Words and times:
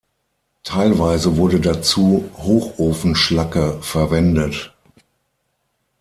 Teilweise 0.63 1.37
wurde 1.37 1.59
dazu 1.59 2.27
Hochofenschlacke 2.37 3.83
verwendet. 3.83 4.73